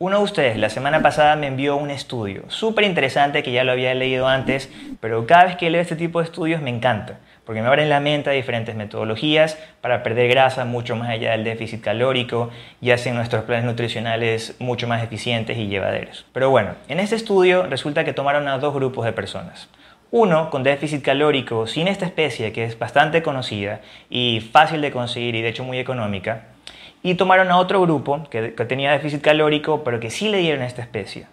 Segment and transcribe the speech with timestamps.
[0.00, 3.70] Uno de ustedes la semana pasada me envió un estudio súper interesante que ya lo
[3.70, 7.62] había leído antes, pero cada vez que leo este tipo de estudios me encanta, porque
[7.62, 11.80] me abren la mente a diferentes metodologías para perder grasa mucho más allá del déficit
[11.80, 16.26] calórico y hacen nuestros planes nutricionales mucho más eficientes y llevaderos.
[16.32, 19.68] Pero bueno, en este estudio resulta que tomaron a dos grupos de personas.
[20.10, 23.80] Uno con déficit calórico sin esta especie que es bastante conocida
[24.10, 26.48] y fácil de conseguir y de hecho muy económica,
[27.04, 30.80] y tomaron a otro grupo que, tenía déficit calórico, pero que sí le dieron esta
[30.80, 31.26] especie.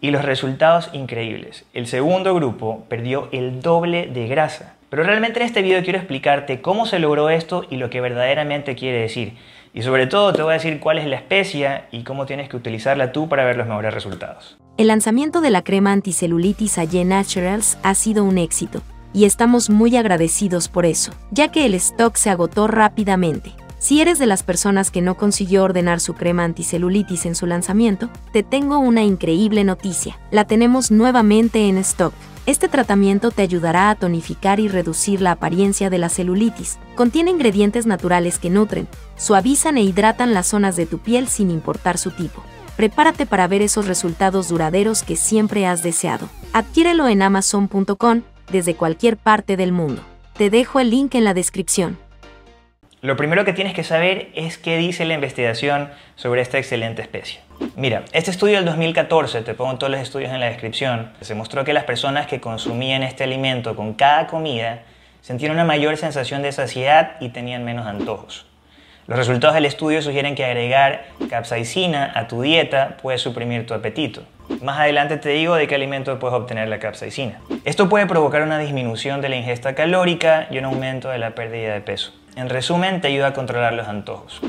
[0.00, 1.64] Y los resultados increíbles.
[1.72, 4.74] El segundo grupo perdió el doble de grasa.
[4.90, 8.74] Pero realmente en este video quiero explicarte cómo se logró esto y lo que verdaderamente
[8.74, 9.34] quiere decir.
[9.72, 12.56] Y sobre todo te voy a decir cuál es la especia y cómo tienes que
[12.56, 14.56] utilizarla tú para ver los mejores resultados.
[14.76, 19.96] El lanzamiento de la crema anticelulitis Aye Naturals ha sido un éxito, y estamos muy
[19.96, 23.52] agradecidos por eso, ya que el stock se agotó rápidamente.
[23.84, 28.08] Si eres de las personas que no consiguió ordenar su crema anticelulitis en su lanzamiento,
[28.32, 30.18] te tengo una increíble noticia.
[30.30, 32.14] La tenemos nuevamente en stock.
[32.46, 36.78] Este tratamiento te ayudará a tonificar y reducir la apariencia de la celulitis.
[36.94, 41.98] Contiene ingredientes naturales que nutren, suavizan e hidratan las zonas de tu piel sin importar
[41.98, 42.42] su tipo.
[42.76, 46.30] Prepárate para ver esos resultados duraderos que siempre has deseado.
[46.54, 50.00] Adquiérelo en amazon.com desde cualquier parte del mundo.
[50.38, 51.98] Te dejo el link en la descripción.
[53.04, 57.40] Lo primero que tienes que saber es qué dice la investigación sobre esta excelente especie.
[57.76, 61.66] Mira, este estudio del 2014, te pongo todos los estudios en la descripción, se mostró
[61.66, 64.84] que las personas que consumían este alimento con cada comida
[65.20, 68.46] sentían una mayor sensación de saciedad y tenían menos antojos.
[69.06, 74.22] Los resultados del estudio sugieren que agregar capsaicina a tu dieta puede suprimir tu apetito.
[74.62, 77.38] Más adelante te digo de qué alimento puedes obtener la capsaicina.
[77.66, 81.74] Esto puede provocar una disminución de la ingesta calórica y un aumento de la pérdida
[81.74, 82.14] de peso.
[82.36, 84.40] En resumen, te ayuda a controlar los antojos.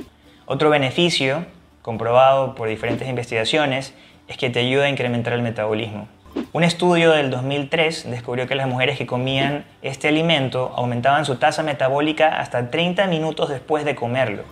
[0.48, 1.46] Otro beneficio,
[1.84, 3.94] comprobado por diferentes investigaciones,
[4.28, 6.08] es que te ayuda a incrementar el metabolismo.
[6.52, 11.62] Un estudio del 2003 descubrió que las mujeres que comían este alimento aumentaban su tasa
[11.62, 14.44] metabólica hasta 30 minutos después de comerlo.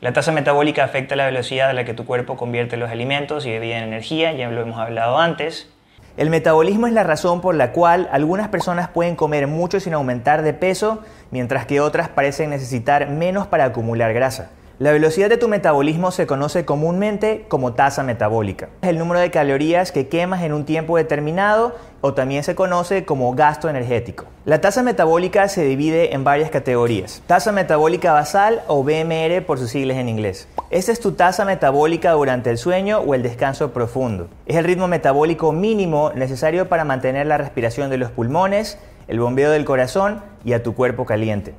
[0.00, 3.50] La tasa metabólica afecta la velocidad a la que tu cuerpo convierte los alimentos y
[3.50, 5.70] bebida en energía, ya lo hemos hablado antes.
[6.16, 10.40] El metabolismo es la razón por la cual algunas personas pueden comer mucho sin aumentar
[10.40, 11.00] de peso,
[11.30, 14.48] mientras que otras parecen necesitar menos para acumular grasa.
[14.78, 18.68] La velocidad de tu metabolismo se conoce comúnmente como tasa metabólica.
[18.80, 23.04] Es el número de calorías que quemas en un tiempo determinado o también se conoce
[23.04, 24.24] como gasto energético.
[24.46, 27.22] La tasa metabólica se divide en varias categorías.
[27.26, 30.48] Tasa metabólica basal o BMR por sus siglas en inglés.
[30.68, 34.28] Esta es tu tasa metabólica durante el sueño o el descanso profundo.
[34.46, 39.52] Es el ritmo metabólico mínimo necesario para mantener la respiración de los pulmones, el bombeo
[39.52, 41.54] del corazón y a tu cuerpo caliente.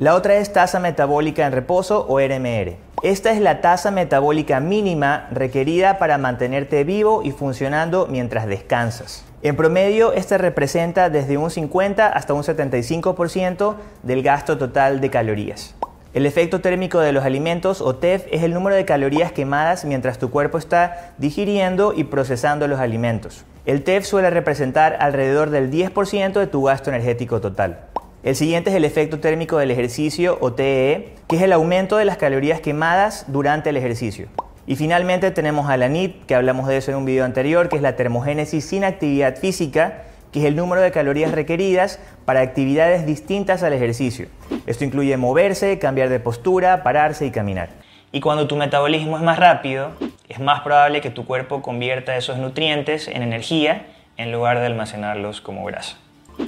[0.00, 2.74] La otra es tasa metabólica en reposo o RMR.
[3.04, 9.24] Esta es la tasa metabólica mínima requerida para mantenerte vivo y funcionando mientras descansas.
[9.42, 15.76] En promedio, esta representa desde un 50 hasta un 75% del gasto total de calorías.
[16.12, 20.18] El efecto térmico de los alimentos o TEF es el número de calorías quemadas mientras
[20.18, 23.44] tu cuerpo está digiriendo y procesando los alimentos.
[23.64, 27.82] El TEF suele representar alrededor del 10% de tu gasto energético total.
[28.24, 32.06] El siguiente es el efecto térmico del ejercicio o TEE, que es el aumento de
[32.06, 34.26] las calorías quemadas durante el ejercicio.
[34.66, 37.76] Y finalmente tenemos a la NIT, que hablamos de eso en un video anterior, que
[37.76, 40.02] es la termogénesis sin actividad física,
[40.32, 44.28] que es el número de calorías requeridas para actividades distintas al ejercicio.
[44.66, 47.70] Esto incluye moverse, cambiar de postura, pararse y caminar.
[48.12, 49.92] Y cuando tu metabolismo es más rápido,
[50.28, 53.86] es más probable que tu cuerpo convierta esos nutrientes en energía
[54.16, 55.96] en lugar de almacenarlos como grasa.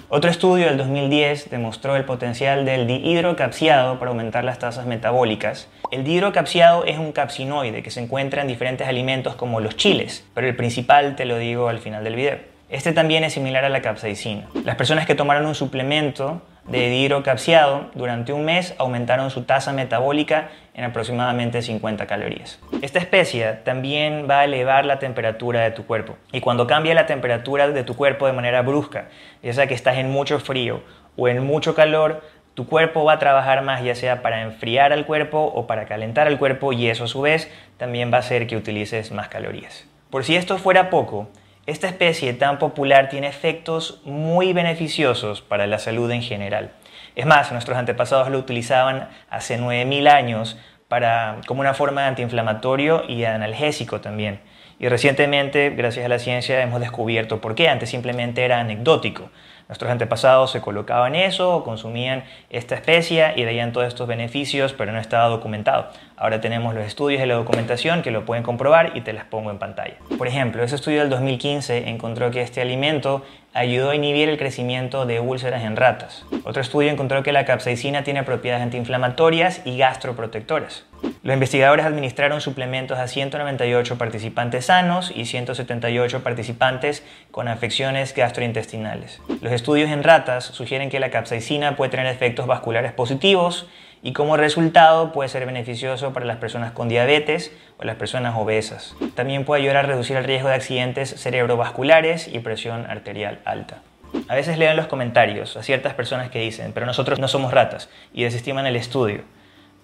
[0.09, 5.69] Otro estudio del 2010 demostró el potencial del dihidrocapsiado para aumentar las tasas metabólicas.
[5.91, 10.47] El dihidrocapsiado es un capsinoide que se encuentra en diferentes alimentos como los chiles, pero
[10.47, 12.52] el principal te lo digo al final del video.
[12.73, 14.49] Este también es similar a la capsaicina.
[14.65, 20.49] Las personas que tomaron un suplemento de dihidrocapsiado durante un mes aumentaron su tasa metabólica
[20.73, 22.61] en aproximadamente 50 calorías.
[22.81, 27.05] Esta especie también va a elevar la temperatura de tu cuerpo y cuando cambia la
[27.05, 29.09] temperatura de tu cuerpo de manera brusca,
[29.43, 30.83] ya sea que estás en mucho frío
[31.19, 32.23] o en mucho calor,
[32.55, 36.27] tu cuerpo va a trabajar más ya sea para enfriar al cuerpo o para calentar
[36.27, 39.85] al cuerpo y eso a su vez también va a hacer que utilices más calorías.
[40.09, 41.29] Por si esto fuera poco,
[41.67, 46.73] esta especie tan popular tiene efectos muy beneficiosos para la salud en general.
[47.15, 53.05] Es más, nuestros antepasados lo utilizaban hace 9.000 años para, como una forma de antiinflamatorio
[53.09, 54.41] y analgésico también.
[54.79, 57.69] Y recientemente, gracias a la ciencia, hemos descubierto por qué.
[57.69, 59.31] Antes simplemente era anecdótico.
[59.69, 64.99] Nuestros antepasados se colocaban eso, consumían esta especia y veían todos estos beneficios, pero no
[64.99, 65.89] estaba documentado.
[66.17, 69.51] Ahora tenemos los estudios y la documentación que lo pueden comprobar y te las pongo
[69.51, 69.95] en pantalla.
[70.19, 73.25] Por ejemplo, ese estudio del 2015 encontró que este alimento
[73.55, 76.25] ayudó a inhibir el crecimiento de úlceras en ratas.
[76.45, 80.85] Otro estudio encontró que la capsaicina tiene propiedades antiinflamatorias y gastroprotectoras.
[81.23, 89.21] Los investigadores administraron suplementos a 198 participantes sanos y 178 participantes con afecciones gastrointestinales.
[89.41, 93.69] Los estudios en ratas sugieren que la capsaicina puede tener efectos vasculares positivos
[94.03, 98.97] y como resultado puede ser beneficioso para las personas con diabetes o las personas obesas.
[99.15, 103.83] También puede ayudar a reducir el riesgo de accidentes cerebrovasculares y presión arterial alta.
[104.27, 107.53] A veces leo en los comentarios a ciertas personas que dicen, pero nosotros no somos
[107.53, 109.23] ratas y desestiman el estudio.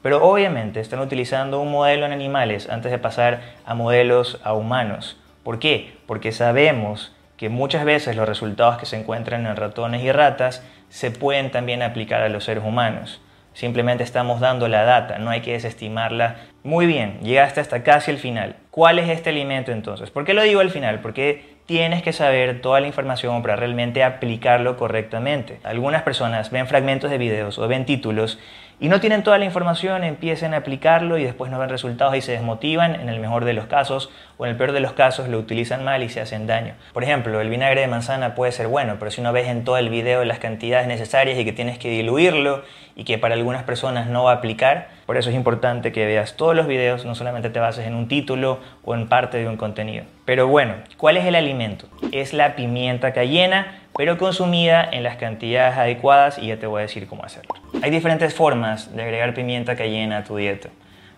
[0.03, 5.17] Pero obviamente están utilizando un modelo en animales antes de pasar a modelos a humanos.
[5.43, 5.97] ¿Por qué?
[6.07, 11.11] Porque sabemos que muchas veces los resultados que se encuentran en ratones y ratas se
[11.11, 13.21] pueden también aplicar a los seres humanos.
[13.55, 16.37] Simplemente estamos dando la data, no hay que desestimarla.
[16.63, 18.57] Muy bien, llegaste hasta casi el final.
[18.71, 20.11] ¿Cuál es este alimento entonces?
[20.11, 21.01] ¿Por qué lo digo al final?
[21.01, 25.59] Porque tienes que saber toda la información para realmente aplicarlo correctamente.
[25.65, 28.39] Algunas personas ven fragmentos de videos o ven títulos
[28.81, 32.21] y no tienen toda la información, empiezan a aplicarlo y después no ven resultados y
[32.21, 35.29] se desmotivan en el mejor de los casos o en el peor de los casos
[35.29, 36.75] lo utilizan mal y se hacen daño.
[36.93, 39.79] Por ejemplo, el vinagre de manzana puede ser bueno, pero si no ves en todo
[39.79, 42.63] el video las cantidades necesarias y que tienes que diluirlo
[42.95, 46.37] y que para algunas personas no va a aplicar, por eso es importante que veas
[46.37, 49.57] todos los videos, no solamente te bases en un título o en parte de un
[49.57, 50.05] contenido.
[50.25, 51.87] Pero bueno, ¿cuál es el alimento?
[52.13, 56.83] Es la pimienta cayena pero consumida en las cantidades adecuadas y ya te voy a
[56.83, 57.57] decir cómo hacerlo.
[57.83, 60.69] Hay diferentes formas de agregar pimienta cayena a tu dieta.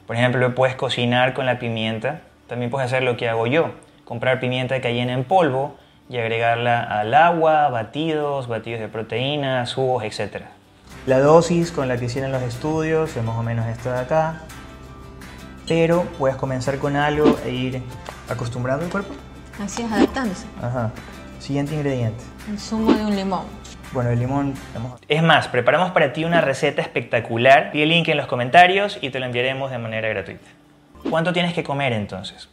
[0.07, 2.23] Por ejemplo, puedes cocinar con la pimienta.
[2.47, 3.73] También puedes hacer lo que hago yo,
[4.07, 5.77] comprar pimienta cayena en polvo
[6.09, 10.45] y agregarla al agua, batidos, batidos de proteínas, jugos, etc.
[11.05, 14.41] La dosis con la que hicieron los estudios es más o menos esta de acá.
[15.69, 17.83] Pero puedes comenzar con algo e ir
[18.27, 19.13] acostumbrando el cuerpo.
[19.63, 20.47] Así es, adaptándose.
[20.63, 20.91] Ajá.
[21.41, 22.23] Siguiente ingrediente.
[22.51, 23.45] El zumo de un limón.
[23.93, 24.55] Bueno, el limón...
[25.09, 27.73] Es más, preparamos para ti una receta espectacular.
[27.73, 30.45] Pide el link en los comentarios y te lo enviaremos de manera gratuita.
[31.09, 32.51] ¿Cuánto tienes que comer entonces?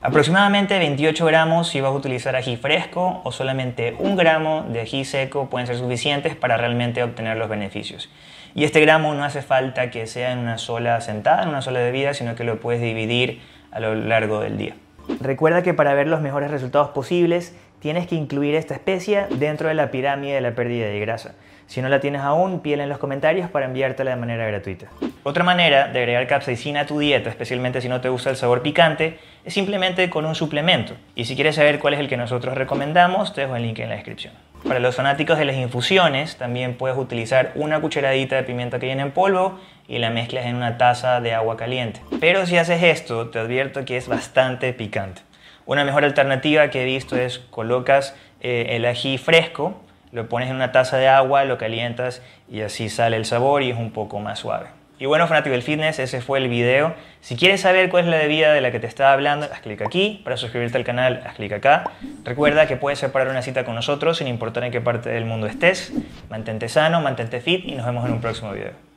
[0.00, 5.04] Aproximadamente 28 gramos si vas a utilizar ají fresco o solamente un gramo de ají
[5.04, 8.08] seco pueden ser suficientes para realmente obtener los beneficios.
[8.54, 11.80] Y este gramo no hace falta que sea en una sola sentada, en una sola
[11.80, 13.40] bebida, sino que lo puedes dividir
[13.72, 14.74] a lo largo del día.
[15.20, 19.74] Recuerda que para ver los mejores resultados posibles tienes que incluir esta especie dentro de
[19.74, 21.34] la pirámide de la pérdida de grasa.
[21.66, 24.88] Si no la tienes aún, pídela en los comentarios para enviártela de manera gratuita.
[25.22, 28.62] Otra manera de agregar capsaicina a tu dieta, especialmente si no te gusta el sabor
[28.62, 30.94] picante, es simplemente con un suplemento.
[31.14, 33.90] Y si quieres saber cuál es el que nosotros recomendamos, te dejo el link en
[33.90, 34.32] la descripción.
[34.68, 39.00] Para los fanáticos de las infusiones, también puedes utilizar una cucharadita de pimienta que viene
[39.00, 42.02] en polvo y la mezclas en una taza de agua caliente.
[42.20, 45.22] Pero si haces esto, te advierto que es bastante picante.
[45.64, 49.80] Una mejor alternativa que he visto es colocas eh, el ají fresco,
[50.12, 53.70] lo pones en una taza de agua, lo calientas y así sale el sabor y
[53.70, 54.77] es un poco más suave.
[55.00, 56.94] Y bueno, fanático del fitness, ese fue el video.
[57.20, 59.80] Si quieres saber cuál es la bebida de la que te estaba hablando, haz clic
[59.82, 60.20] aquí.
[60.24, 61.84] Para suscribirte al canal, haz clic acá.
[62.24, 65.46] Recuerda que puedes separar una cita con nosotros sin importar en qué parte del mundo
[65.46, 65.92] estés.
[66.28, 68.87] Mantente sano, mantente fit y nos vemos en un próximo video.